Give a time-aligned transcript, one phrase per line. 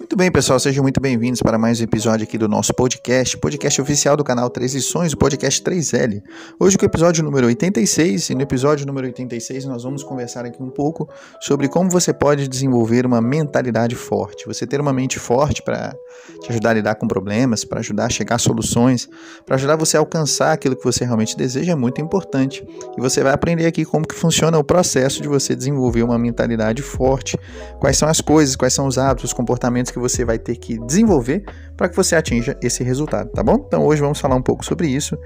[0.00, 3.82] Muito bem, pessoal, sejam muito bem-vindos para mais um episódio aqui do nosso podcast, podcast
[3.82, 6.22] oficial do canal Três Lições, o podcast 3L.
[6.58, 10.62] Hoje com o episódio número 86, e no episódio número 86 nós vamos conversar aqui
[10.62, 11.10] um pouco
[11.42, 14.46] sobre como você pode desenvolver uma mentalidade forte.
[14.46, 15.94] Você ter uma mente forte para
[16.40, 19.06] te ajudar a lidar com problemas, para ajudar a chegar a soluções,
[19.44, 22.66] para ajudar você a alcançar aquilo que você realmente deseja é muito importante.
[22.96, 26.80] E você vai aprender aqui como que funciona o processo de você desenvolver uma mentalidade
[26.80, 27.38] forte,
[27.78, 30.78] quais são as coisas, quais são os hábitos, os comportamentos que você vai ter que
[30.86, 31.44] desenvolver
[31.76, 33.64] para que você atinja esse resultado, tá bom?
[33.66, 35.16] Então hoje vamos falar um pouco sobre isso.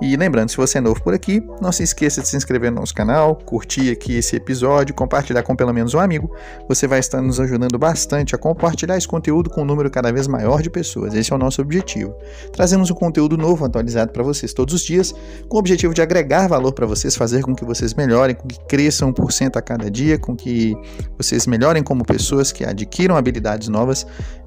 [0.00, 2.80] E lembrando, se você é novo por aqui, não se esqueça de se inscrever no
[2.80, 6.30] nosso canal, curtir aqui esse episódio, compartilhar com pelo menos um amigo.
[6.68, 10.26] Você vai estar nos ajudando bastante a compartilhar esse conteúdo com um número cada vez
[10.26, 11.14] maior de pessoas.
[11.14, 12.14] Esse é o nosso objetivo.
[12.52, 15.14] Trazemos um conteúdo novo, atualizado para vocês todos os dias,
[15.48, 18.58] com o objetivo de agregar valor para vocês, fazer com que vocês melhorem, com que
[18.66, 20.76] cresçam 1% a cada dia, com que
[21.16, 24.03] vocês melhorem como pessoas, que adquiram habilidades novas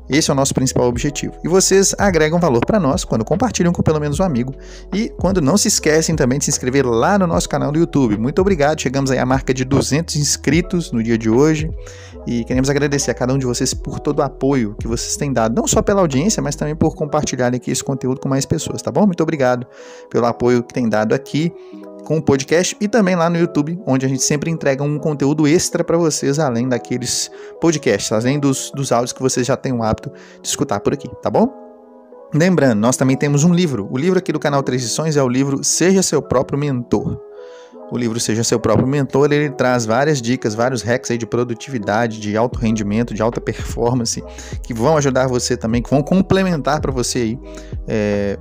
[0.09, 1.33] esse é o nosso principal objetivo.
[1.43, 4.53] E vocês agregam valor para nós quando compartilham com pelo menos um amigo
[4.93, 8.17] e quando não se esquecem também de se inscrever lá no nosso canal do YouTube.
[8.17, 11.69] Muito obrigado, chegamos aí à marca de 200 inscritos no dia de hoje
[12.25, 15.31] e queremos agradecer a cada um de vocês por todo o apoio que vocês têm
[15.31, 18.81] dado, não só pela audiência, mas também por compartilharem aqui esse conteúdo com mais pessoas,
[18.81, 19.05] tá bom?
[19.05, 19.67] Muito obrigado
[20.09, 21.53] pelo apoio que tem dado aqui
[22.07, 25.45] com o podcast e também lá no YouTube, onde a gente sempre entrega um conteúdo
[25.45, 29.83] extra para vocês, além daqueles podcasts, além dos, dos áudios que vocês já têm o
[29.83, 30.09] hábito
[30.41, 31.53] de escutar por aqui, tá bom?
[32.33, 33.89] Lembrando, nós também temos um livro.
[33.91, 37.19] O livro aqui do canal Transições é o livro Seja Seu Próprio Mentor.
[37.91, 42.21] O livro Seja Seu Próprio Mentor, ele traz várias dicas, vários hacks aí de produtividade,
[42.21, 44.23] de alto rendimento, de alta performance,
[44.63, 47.39] que vão ajudar você também, que vão complementar para você aí
[47.85, 48.39] é,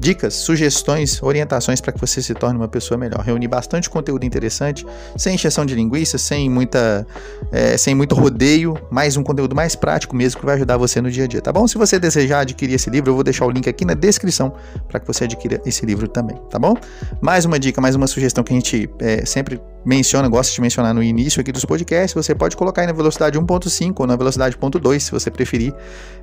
[0.00, 3.20] dicas, sugestões, orientações para que você se torne uma pessoa melhor.
[3.20, 7.06] Reunir bastante conteúdo interessante, sem encheção de linguiça, sem muita,
[7.52, 11.10] é, sem muito rodeio, mais um conteúdo mais prático mesmo que vai ajudar você no
[11.10, 11.68] dia a dia, tá bom?
[11.68, 14.54] Se você desejar adquirir esse livro, eu vou deixar o link aqui na descrição
[14.88, 16.74] para que você adquira esse livro também, tá bom?
[17.20, 20.94] Mais uma dica, mais uma sugestão que a gente é, sempre menciona, gosta de mencionar
[20.94, 24.56] no início aqui dos podcasts, você pode colocar aí na velocidade 1.5 ou na velocidade
[24.56, 25.74] 1.2, se você preferir.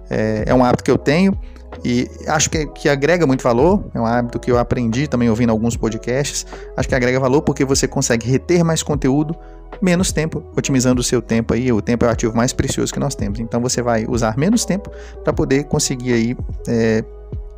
[0.10, 1.38] É, é um hábito que eu tenho
[1.84, 5.52] e acho que, que agrega muito valor, é um hábito que eu aprendi também ouvindo
[5.52, 6.46] alguns podcasts.
[6.76, 9.36] Acho que agrega valor porque você consegue reter mais conteúdo,
[9.82, 11.72] menos tempo, otimizando o seu tempo aí.
[11.72, 13.40] O tempo é o ativo mais precioso que nós temos.
[13.40, 14.92] Então você vai usar menos tempo
[15.24, 17.04] para poder conseguir aí é,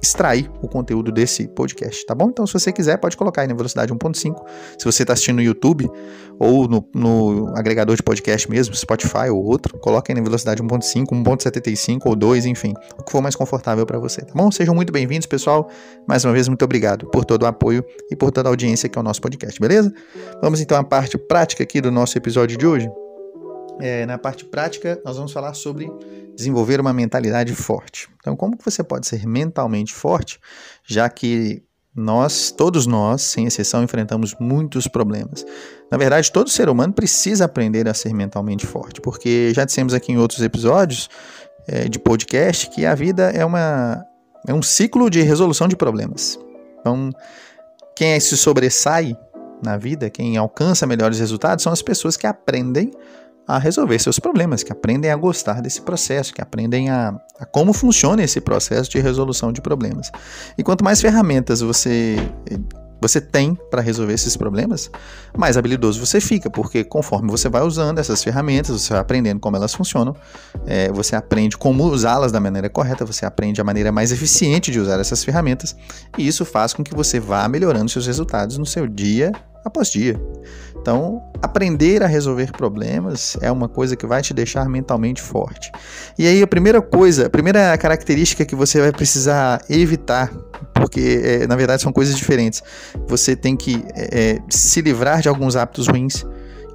[0.01, 2.29] extrair o conteúdo desse podcast, tá bom?
[2.29, 4.43] Então, se você quiser, pode colocar aí na velocidade 1.5.
[4.77, 5.89] Se você está assistindo no YouTube
[6.39, 11.07] ou no, no, agregador de podcast mesmo, Spotify ou outro, coloque aí na velocidade 1.5,
[11.07, 14.49] 1.75 ou 2, enfim, o que for mais confortável para você, tá bom?
[14.51, 15.69] Sejam muito bem-vindos, pessoal.
[16.07, 18.97] Mais uma vez, muito obrigado por todo o apoio e por toda a audiência que
[18.97, 19.93] é o nosso podcast, beleza?
[20.41, 22.89] Vamos então à parte prática aqui do nosso episódio de hoje.
[23.81, 25.89] É, na parte prática, nós vamos falar sobre
[26.39, 28.09] desenvolver uma mentalidade forte.
[28.19, 30.39] Então, como que você pode ser mentalmente forte,
[30.85, 31.61] já que
[31.93, 35.45] nós, todos nós, sem exceção, enfrentamos muitos problemas.
[35.91, 40.13] Na verdade, todo ser humano precisa aprender a ser mentalmente forte, porque já dissemos aqui
[40.13, 41.09] em outros episódios
[41.67, 44.01] é, de podcast que a vida é, uma,
[44.47, 46.39] é um ciclo de resolução de problemas.
[46.79, 47.09] Então,
[47.97, 49.17] quem se sobressai
[49.61, 52.91] na vida, quem alcança melhores resultados, são as pessoas que aprendem
[53.49, 57.73] a resolver seus problemas, que aprendem a gostar desse processo, que aprendem a, a como
[57.73, 60.11] funciona esse processo de resolução de problemas.
[60.55, 62.17] E quanto mais ferramentas você
[63.01, 64.91] você tem para resolver esses problemas,
[65.35, 69.55] mais habilidoso você fica, porque conforme você vai usando essas ferramentas, você vai aprendendo como
[69.55, 70.13] elas funcionam,
[70.67, 74.81] é, você aprende como usá-las da maneira correta, você aprende a maneira mais eficiente de
[74.81, 75.75] usar essas ferramentas,
[76.17, 79.31] e isso faz com que você vá melhorando seus resultados no seu dia
[79.63, 80.19] após dia.
[80.81, 85.71] Então, aprender a resolver problemas é uma coisa que vai te deixar mentalmente forte.
[86.17, 90.31] E aí, a primeira coisa, a primeira característica que você vai precisar evitar,
[90.73, 92.63] porque é, na verdade são coisas diferentes,
[93.07, 96.25] você tem que é, se livrar de alguns hábitos ruins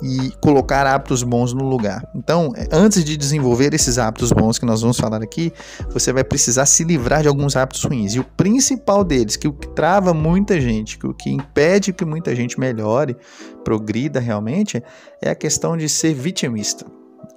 [0.03, 2.07] e colocar hábitos bons no lugar.
[2.15, 5.53] Então, antes de desenvolver esses hábitos bons que nós vamos falar aqui,
[5.91, 8.15] você vai precisar se livrar de alguns hábitos ruins.
[8.15, 12.05] E o principal deles, que o que trava muita gente, que o que impede que
[12.05, 13.17] muita gente melhore,
[13.65, 14.83] progrida realmente,
[15.23, 16.85] é a questão de ser vitimista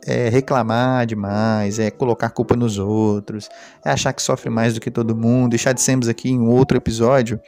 [0.05, 3.49] é reclamar demais, é colocar culpa nos outros,
[3.83, 5.55] é achar que sofre mais do que todo mundo.
[5.55, 7.39] E já dissemos aqui em outro episódio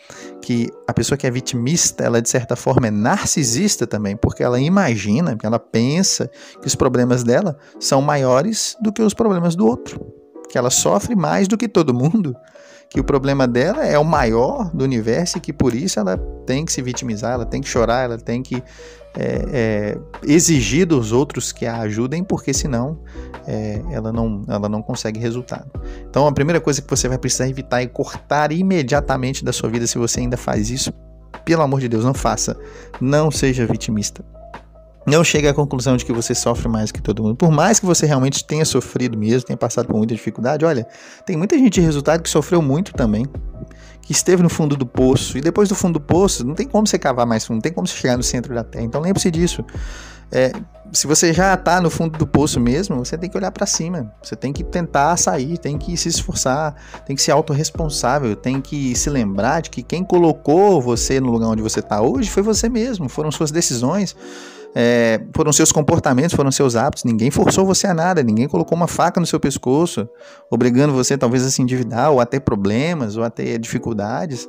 [0.42, 4.60] que a pessoa que é vitimista, ela de certa forma é narcisista também, porque ela
[4.60, 6.30] imagina, ela pensa
[6.62, 10.06] que os problemas dela são maiores do que os problemas do outro,
[10.50, 12.36] que ela sofre mais do que todo mundo,
[12.90, 16.66] que o problema dela é o maior do universo e que por isso ela tem
[16.66, 18.64] que se vitimizar, ela tem que chorar, ela tem que
[19.16, 23.00] é, é, exigir dos outros que a ajudem, porque senão
[23.48, 25.70] é, ela, não, ela não consegue resultado.
[26.10, 29.86] Então a primeira coisa que você vai precisar evitar é cortar imediatamente da sua vida
[29.86, 30.92] se você ainda faz isso.
[31.46, 32.58] Pelo amor de Deus, não faça.
[33.00, 34.24] Não seja vitimista.
[35.06, 37.36] Não chegue à conclusão de que você sofre mais que todo mundo.
[37.36, 40.88] Por mais que você realmente tenha sofrido mesmo, tenha passado por muita dificuldade, olha,
[41.26, 43.26] tem muita gente de resultado que sofreu muito também
[44.02, 46.88] que esteve no fundo do poço, e depois do fundo do poço, não tem como
[46.88, 48.84] você cavar mais fundo, não tem como você chegar no centro da Terra.
[48.84, 49.64] Então lembre-se disso.
[50.32, 50.52] É,
[50.92, 54.12] se você já está no fundo do poço mesmo, você tem que olhar para cima.
[54.24, 56.76] Você tem que tentar sair, tem que se esforçar,
[57.06, 61.50] tem que ser autorresponsável, tem que se lembrar de que quem colocou você no lugar
[61.50, 64.16] onde você está hoje foi você mesmo, foram suas decisões
[64.76, 67.04] é, foram seus comportamentos, foram seus hábitos.
[67.04, 70.08] Ninguém forçou você a nada, ninguém colocou uma faca no seu pescoço,
[70.50, 74.48] obrigando você talvez a se endividar, ou a ter problemas, ou a ter dificuldades.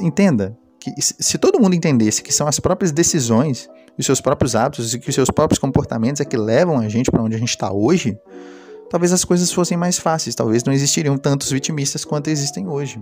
[0.00, 3.68] Entenda que se todo mundo entendesse que são as próprias decisões,
[3.98, 7.10] os seus próprios hábitos e que os seus próprios comportamentos é que levam a gente
[7.10, 8.16] para onde a gente está hoje,
[8.88, 12.98] talvez as coisas fossem mais fáceis, talvez não existiriam tantos vitimistas quanto existem hoje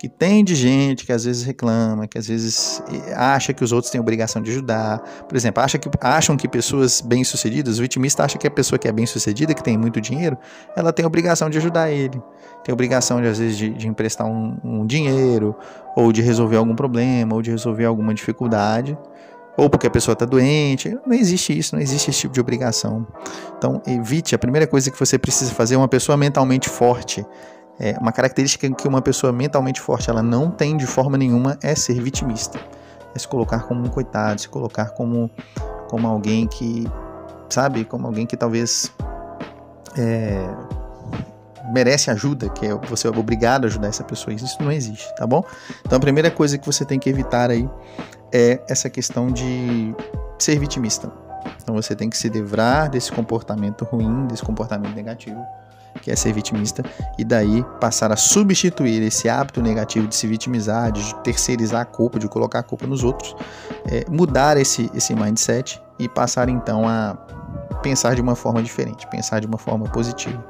[0.00, 2.82] que tem de gente que às vezes reclama, que às vezes
[3.14, 4.98] acha que os outros têm obrigação de ajudar.
[5.28, 8.88] Por exemplo, acha que, acham que pessoas bem-sucedidas, o vitimista acha que a pessoa que
[8.88, 10.38] é bem-sucedida, que tem muito dinheiro,
[10.74, 12.18] ela tem obrigação de ajudar ele.
[12.64, 15.54] Tem obrigação, de, às vezes, de, de emprestar um, um dinheiro,
[15.94, 18.96] ou de resolver algum problema, ou de resolver alguma dificuldade
[19.56, 20.96] ou porque a pessoa está doente.
[21.06, 23.06] Não existe isso, não existe esse tipo de obrigação.
[23.58, 24.34] Então, evite.
[24.34, 27.26] A primeira coisa que você precisa fazer é uma pessoa mentalmente forte.
[27.80, 31.74] É, uma característica que uma pessoa mentalmente forte ela não tem de forma nenhuma é
[31.74, 32.60] ser vitimista.
[33.14, 35.30] É se colocar como um coitado, se colocar como,
[35.88, 36.86] como alguém que,
[37.48, 38.92] sabe, como alguém que talvez
[39.96, 40.46] é,
[41.72, 44.34] merece ajuda, que é você é obrigado a ajudar essa pessoa.
[44.34, 45.42] Isso não existe, tá bom?
[45.80, 47.66] Então a primeira coisa que você tem que evitar aí
[48.30, 49.94] é essa questão de
[50.38, 51.10] ser vitimista.
[51.62, 55.42] Então você tem que se livrar desse comportamento ruim, desse comportamento negativo
[56.02, 56.82] que é ser vitimista,
[57.18, 62.18] e daí passar a substituir esse hábito negativo de se vitimizar, de terceirizar a culpa,
[62.18, 63.34] de colocar a culpa nos outros,
[63.86, 67.16] é, mudar esse, esse mindset e passar então a
[67.82, 70.42] pensar de uma forma diferente, pensar de uma forma positiva.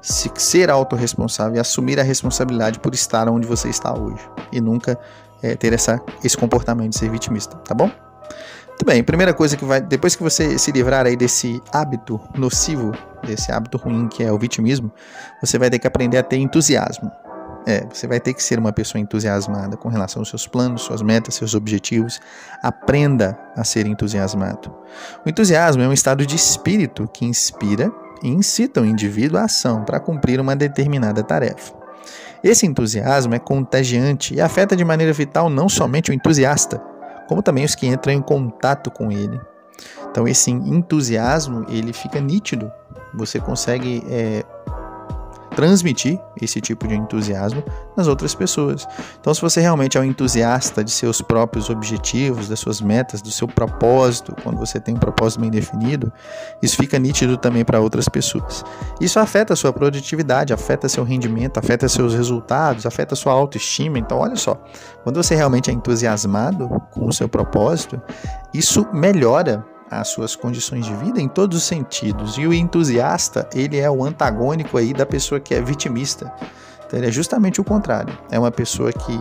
[0.00, 4.22] Se, ser autorresponsável e assumir a responsabilidade por estar onde você está hoje
[4.52, 4.98] e nunca
[5.42, 7.90] é, ter essa, esse comportamento de ser vitimista, tá bom?
[8.76, 9.80] Muito bem, primeira coisa que vai.
[9.80, 12.92] Depois que você se livrar aí desse hábito nocivo,
[13.26, 14.92] desse hábito ruim que é o vitimismo,
[15.40, 17.10] você vai ter que aprender a ter entusiasmo.
[17.66, 21.00] É, você vai ter que ser uma pessoa entusiasmada com relação aos seus planos, suas
[21.00, 22.20] metas, seus objetivos.
[22.62, 24.70] Aprenda a ser entusiasmado.
[25.24, 27.90] O entusiasmo é um estado de espírito que inspira
[28.22, 31.72] e incita o indivíduo à ação para cumprir uma determinada tarefa.
[32.44, 36.78] Esse entusiasmo é contagiante e afeta de maneira vital não somente o entusiasta,
[37.28, 39.40] como também os que entram em contato com ele.
[40.10, 42.70] Então esse entusiasmo ele fica nítido.
[43.14, 44.44] Você consegue é,
[45.56, 47.64] transmitir esse tipo de entusiasmo
[47.96, 48.86] nas outras pessoas.
[49.18, 53.30] Então, se você realmente é um entusiasta de seus próprios objetivos, das suas metas, do
[53.30, 56.12] seu propósito, quando você tem um propósito bem definido,
[56.62, 58.62] isso fica nítido também para outras pessoas.
[59.00, 63.98] Isso afeta a sua produtividade, afeta seu rendimento, afeta seus resultados, afeta sua autoestima.
[63.98, 64.62] Então, olha só,
[65.02, 68.00] quando você realmente é entusiasmado com o seu propósito,
[68.52, 72.36] isso melhora as suas condições de vida em todos os sentidos.
[72.38, 76.32] E o entusiasta, ele é o antagônico aí da pessoa que é vitimista.
[76.86, 78.16] Então ele é justamente o contrário.
[78.30, 79.18] É uma pessoa que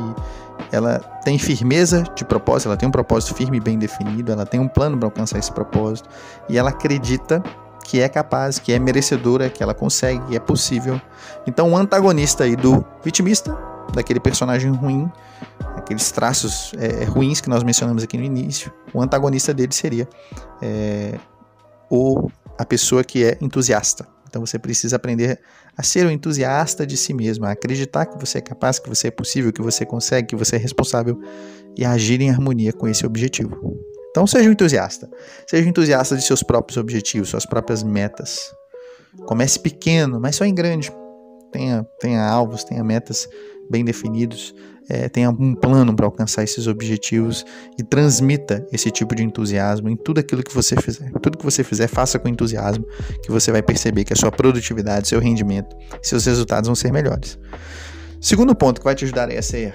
[0.72, 4.60] ela tem firmeza de propósito, ela tem um propósito firme e bem definido, ela tem
[4.60, 6.10] um plano para alcançar esse propósito
[6.48, 7.44] e ela acredita
[7.84, 11.00] que é capaz, que é merecedora, que ela consegue, que é possível.
[11.46, 13.56] Então o antagonista aí do vitimista,
[13.94, 15.12] daquele personagem ruim,
[15.76, 20.08] aqueles traços é, ruins que nós mencionamos aqui no início, o antagonista dele seria
[20.62, 21.18] é,
[21.90, 24.08] o, a pessoa que é entusiasta.
[24.28, 25.40] Então você precisa aprender
[25.78, 29.08] a ser um entusiasta de si mesmo, a acreditar que você é capaz, que você
[29.08, 31.20] é possível, que você consegue, que você é responsável
[31.78, 33.56] e agir em harmonia com esse objetivo.
[34.12, 35.10] Então seja um entusiasta.
[35.48, 38.40] Seja um entusiasta de seus próprios objetivos, suas próprias metas.
[39.26, 40.92] Comece pequeno, mas só em grande.
[41.52, 43.30] Tenha, tenha alvos, tenha metas
[43.70, 44.54] bem definidos,
[44.90, 47.46] é, tenha um plano para alcançar esses objetivos
[47.78, 51.12] e transmita esse tipo de entusiasmo em tudo aquilo que você fizer.
[51.22, 52.86] Tudo que você fizer, faça com entusiasmo,
[53.24, 57.38] que você vai perceber que a sua produtividade, seu rendimento, seus resultados vão ser melhores.
[58.22, 59.74] Segundo ponto que vai te ajudar a ser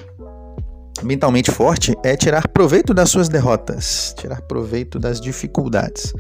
[1.03, 6.13] mentalmente forte é tirar proveito das suas derrotas, tirar proveito das dificuldades.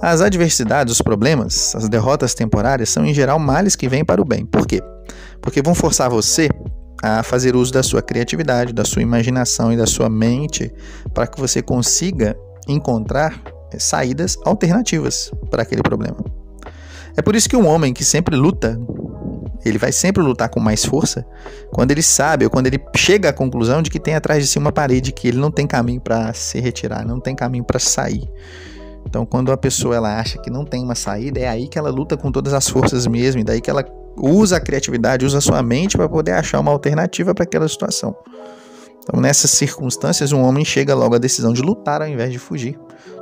[0.00, 4.24] As adversidades, os problemas, as derrotas temporárias são em geral males que vêm para o
[4.24, 4.44] bem.
[4.44, 4.82] Por quê?
[5.40, 6.48] Porque vão forçar você
[7.02, 10.72] a fazer uso da sua criatividade, da sua imaginação e da sua mente
[11.14, 12.36] para que você consiga
[12.66, 13.40] encontrar
[13.72, 16.16] eh, saídas alternativas para aquele problema.
[17.16, 18.78] É por isso que um homem que sempre luta,
[19.64, 21.26] ele vai sempre lutar com mais força
[21.72, 24.58] quando ele sabe ou quando ele chega à conclusão de que tem atrás de si
[24.58, 28.28] uma parede que ele não tem caminho para se retirar, não tem caminho para sair.
[29.04, 31.90] Então, quando a pessoa ela acha que não tem uma saída, é aí que ela
[31.90, 33.82] luta com todas as forças mesmo, e daí que ela
[34.20, 38.16] usa a criatividade, usa a sua mente para poder achar uma alternativa para aquela situação.
[39.02, 42.78] Então, nessas circunstâncias, um homem chega logo à decisão de lutar ao invés de fugir,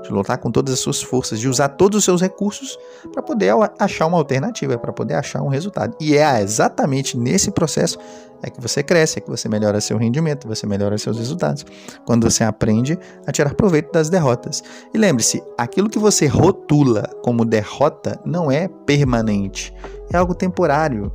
[0.08, 2.78] de lutar com todas as suas forças, de usar todos os seus recursos
[3.12, 5.96] para poder achar uma alternativa, para poder achar um resultado.
[6.00, 7.98] E é exatamente nesse processo
[8.42, 11.64] é que você cresce, é que você melhora seu rendimento, você melhora seus resultados.
[12.04, 14.62] Quando você aprende a tirar proveito das derrotas.
[14.92, 19.74] E lembre-se, aquilo que você rotula como derrota não é permanente,
[20.12, 21.10] é algo temporário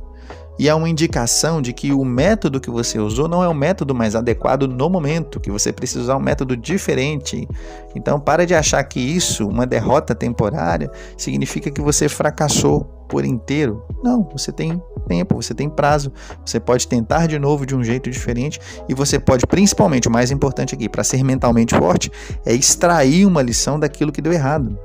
[0.58, 3.94] e é uma indicação de que o método que você usou não é o método
[3.94, 7.48] mais adequado no momento, que você precisa usar um método diferente.
[7.94, 13.84] Então, para de achar que isso, uma derrota temporária, significa que você fracassou por inteiro.
[14.02, 16.12] Não, você tem tempo, você tem prazo,
[16.44, 20.30] você pode tentar de novo de um jeito diferente e você pode, principalmente, o mais
[20.30, 22.10] importante aqui, para ser mentalmente forte,
[22.46, 24.78] é extrair uma lição daquilo que deu errado.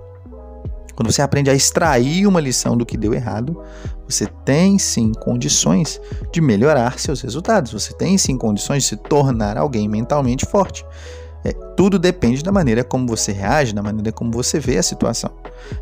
[0.98, 3.62] Quando você aprende a extrair uma lição do que deu errado,
[4.10, 6.02] você tem sim condições
[6.32, 7.72] de melhorar seus resultados.
[7.72, 10.84] Você tem sim condições de se tornar alguém mentalmente forte.
[11.46, 15.30] É, tudo depende da maneira como você reage, da maneira como você vê a situação.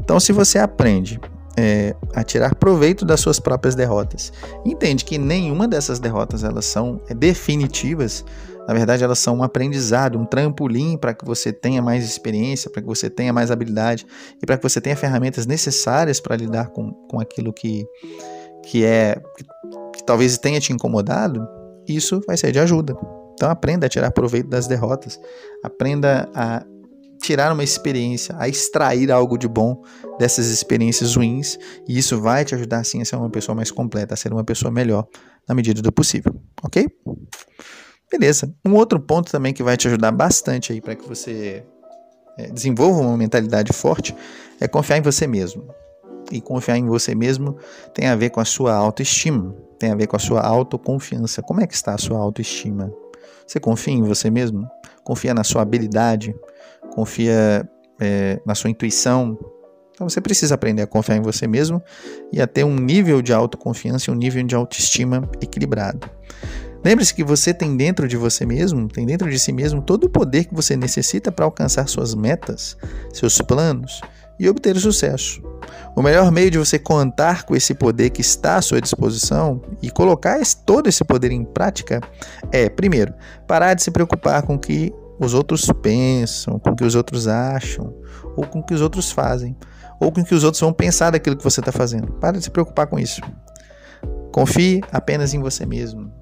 [0.01, 1.17] Então, se você aprende
[1.55, 4.33] é, a tirar proveito das suas próprias derrotas,
[4.65, 8.25] entende que nenhuma dessas derrotas elas são é, definitivas,
[8.67, 12.81] na verdade, elas são um aprendizado, um trampolim para que você tenha mais experiência, para
[12.81, 14.05] que você tenha mais habilidade
[14.41, 17.85] e para que você tenha ferramentas necessárias para lidar com, com aquilo que,
[18.63, 19.43] que é que,
[19.97, 21.47] que talvez tenha te incomodado.
[21.87, 22.97] Isso vai ser de ajuda.
[23.33, 25.19] Então aprenda a tirar proveito das derrotas,
[25.63, 26.65] aprenda a
[27.21, 29.81] tirar uma experiência, a extrair algo de bom
[30.19, 31.57] dessas experiências ruins,
[31.87, 34.43] e isso vai te ajudar sim a ser uma pessoa mais completa, a ser uma
[34.43, 35.07] pessoa melhor
[35.47, 36.87] na medida do possível, ok?
[38.17, 38.49] Beleza.
[38.65, 41.65] Um outro ponto também que vai te ajudar bastante aí para que você
[42.37, 44.15] é, desenvolva uma mentalidade forte
[44.59, 45.67] é confiar em você mesmo.
[46.31, 47.57] E confiar em você mesmo
[47.93, 51.41] tem a ver com a sua autoestima, tem a ver com a sua autoconfiança.
[51.41, 52.89] Como é que está a sua autoestima?
[53.45, 54.65] Você confia em você mesmo?
[55.03, 56.33] Confia na sua habilidade?
[56.95, 57.69] Confia
[57.99, 59.37] é, na sua intuição?
[59.91, 61.83] Então você precisa aprender a confiar em você mesmo
[62.31, 66.09] e a ter um nível de autoconfiança e um nível de autoestima equilibrado.
[66.85, 70.09] Lembre-se que você tem dentro de você mesmo, tem dentro de si mesmo todo o
[70.09, 72.77] poder que você necessita para alcançar suas metas,
[73.11, 74.01] seus planos
[74.39, 75.41] e obter sucesso.
[75.95, 79.89] O melhor meio de você contar com esse poder que está à sua disposição e
[79.89, 82.01] colocar esse, todo esse poder em prática
[82.51, 83.15] é, primeiro,
[83.47, 87.27] parar de se preocupar com o que os outros pensam, com o que os outros
[87.27, 87.95] acham,
[88.37, 89.57] ou com o que os outros fazem,
[89.99, 92.11] ou com o que os outros vão pensar daquilo que você está fazendo.
[92.13, 93.21] Para de se preocupar com isso.
[94.31, 96.13] Confie apenas em você mesmo.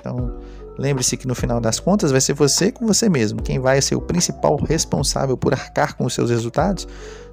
[0.00, 0.34] Então,
[0.78, 3.42] lembre-se que no final das contas vai ser você com você mesmo.
[3.42, 6.88] Quem vai ser o principal responsável por arcar com os seus resultados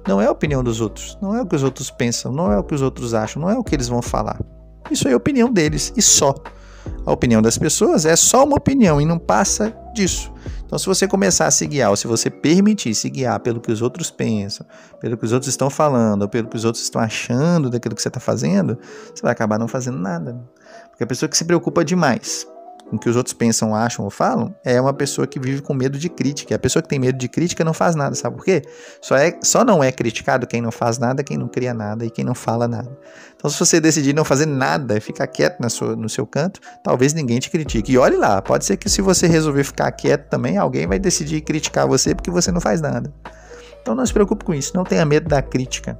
[0.06, 2.58] não é a opinião dos outros, não é o que os outros pensam, não é
[2.58, 4.40] o que os outros acham, não é o que eles vão falar.
[4.90, 6.34] Isso é a opinião deles e só.
[7.04, 10.32] A opinião das pessoas é só uma opinião e não passa disso.
[10.64, 13.72] Então, se você começar a se guiar, ou se você permitir se guiar pelo que
[13.72, 14.66] os outros pensam,
[15.00, 18.02] pelo que os outros estão falando, ou pelo que os outros estão achando daquilo que
[18.02, 18.78] você está fazendo,
[19.14, 20.38] você vai acabar não fazendo nada.
[20.90, 22.46] Porque a pessoa que se preocupa demais
[22.88, 25.74] com o que os outros pensam, acham ou falam, é uma pessoa que vive com
[25.74, 26.52] medo de crítica.
[26.52, 28.62] E a pessoa que tem medo de crítica não faz nada, sabe por quê?
[29.00, 32.10] Só, é, só não é criticado quem não faz nada, quem não cria nada e
[32.10, 32.90] quem não fala nada.
[33.36, 37.12] Então, se você decidir não fazer nada, ficar quieto na sua, no seu canto, talvez
[37.12, 37.92] ninguém te critique.
[37.92, 41.40] E olhe lá, pode ser que se você resolver ficar quieto também, alguém vai decidir
[41.42, 43.12] criticar você porque você não faz nada.
[43.80, 45.98] Então não se preocupe com isso, não tenha medo da crítica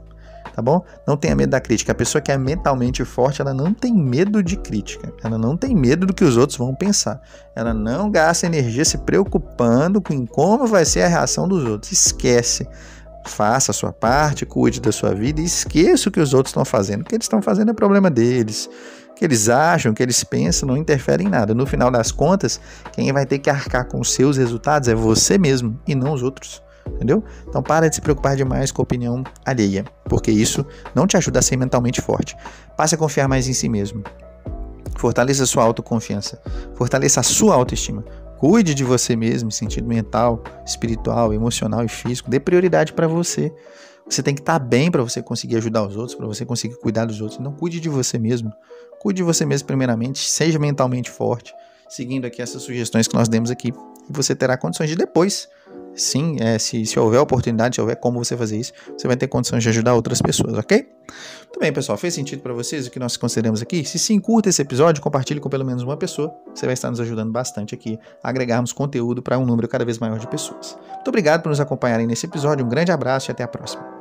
[0.59, 0.85] tá bom?
[1.07, 1.93] Não tenha medo da crítica.
[1.93, 5.13] A pessoa que é mentalmente forte, ela não tem medo de crítica.
[5.23, 7.21] Ela não tem medo do que os outros vão pensar.
[7.55, 11.93] Ela não gasta energia se preocupando com como vai ser a reação dos outros.
[11.93, 12.67] Esquece.
[13.25, 16.65] Faça a sua parte, cuide da sua vida e esqueça o que os outros estão
[16.65, 17.03] fazendo.
[17.03, 18.69] O que eles estão fazendo é problema deles.
[19.13, 21.55] O que eles acham, o que eles pensam, não interfere em nada.
[21.55, 22.61] No final das contas,
[22.91, 26.61] quem vai ter que arcar com seus resultados é você mesmo e não os outros
[26.95, 27.23] entendeu?
[27.49, 30.65] Então para de se preocupar demais com a opinião alheia, porque isso
[30.95, 32.37] não te ajuda a ser mentalmente forte.
[32.77, 34.03] Passe a confiar mais em si mesmo.
[34.97, 36.41] Fortaleça a sua autoconfiança,
[36.75, 38.05] fortaleça a sua autoestima.
[38.39, 42.31] Cuide de você mesmo, sentido mental, espiritual, emocional e físico.
[42.31, 43.53] Dê prioridade para você.
[44.09, 46.77] Você tem que estar tá bem para você conseguir ajudar os outros, para você conseguir
[46.77, 47.39] cuidar dos outros.
[47.39, 48.53] Então, cuide de você mesmo.
[49.01, 51.53] cuide de você mesmo primeiramente, seja mentalmente forte,
[51.89, 55.49] seguindo aqui essas sugestões que nós demos aqui, e você terá condições de depois
[55.99, 59.27] sim, é, se, se houver oportunidade, se houver como você fazer isso, você vai ter
[59.29, 60.89] condições de ajudar outras pessoas, ok?
[61.45, 63.85] Muito bem, pessoal, fez sentido para vocês o que nós consideramos aqui?
[63.85, 67.01] Se sim, curta esse episódio, compartilhe com pelo menos uma pessoa, você vai estar nos
[67.01, 70.79] ajudando bastante aqui a agregarmos conteúdo para um número cada vez maior de pessoas.
[70.95, 73.98] Muito obrigado por nos acompanharem nesse episódio, um grande abraço e até a próxima.